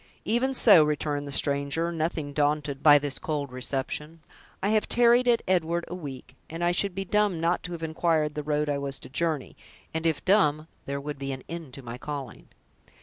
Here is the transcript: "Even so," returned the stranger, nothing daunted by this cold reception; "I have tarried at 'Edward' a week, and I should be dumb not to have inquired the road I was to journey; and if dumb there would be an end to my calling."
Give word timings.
"Even 0.25 0.55
so," 0.55 0.83
returned 0.83 1.27
the 1.27 1.31
stranger, 1.31 1.91
nothing 1.91 2.33
daunted 2.33 2.81
by 2.81 2.97
this 2.97 3.19
cold 3.19 3.51
reception; 3.51 4.23
"I 4.63 4.69
have 4.69 4.89
tarried 4.89 5.27
at 5.27 5.43
'Edward' 5.47 5.85
a 5.87 5.93
week, 5.93 6.35
and 6.49 6.63
I 6.63 6.71
should 6.71 6.95
be 6.95 7.05
dumb 7.05 7.39
not 7.39 7.61
to 7.65 7.73
have 7.73 7.83
inquired 7.83 8.33
the 8.33 8.41
road 8.41 8.67
I 8.67 8.79
was 8.79 8.97
to 8.97 9.09
journey; 9.09 9.55
and 9.93 10.07
if 10.07 10.25
dumb 10.25 10.67
there 10.87 10.99
would 10.99 11.19
be 11.19 11.31
an 11.33 11.43
end 11.47 11.75
to 11.75 11.83
my 11.83 11.99
calling." 11.99 12.47